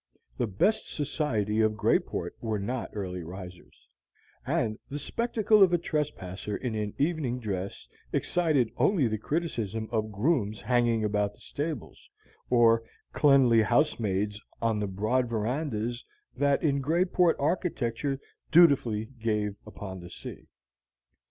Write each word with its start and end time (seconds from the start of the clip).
The 0.35 0.47
best 0.47 0.87
society 0.91 1.61
of 1.61 1.77
Greyport 1.77 2.31
were 2.41 2.57
not 2.57 2.89
early 2.93 3.21
risers, 3.21 3.87
and 4.47 4.79
the 4.89 4.97
spectacle 4.97 5.61
of 5.61 5.73
a 5.73 5.77
trespasser 5.77 6.57
in 6.57 6.73
an 6.73 6.95
evening 6.97 7.39
dress 7.39 7.87
excited 8.11 8.71
only 8.77 9.07
the 9.07 9.19
criticism 9.19 9.87
of 9.91 10.11
grooms 10.11 10.59
hanging 10.59 11.03
about 11.03 11.35
the 11.35 11.39
stables, 11.39 12.09
or 12.49 12.81
cleanly 13.13 13.61
housemaids 13.61 14.41
on 14.59 14.79
the 14.79 14.87
broad 14.87 15.29
verandas 15.29 16.03
that 16.35 16.63
in 16.63 16.81
Greyport 16.81 17.35
architecture 17.37 18.19
dutifully 18.51 19.05
gave 19.19 19.55
upon 19.67 19.99
the 19.99 20.09
sea. 20.09 20.47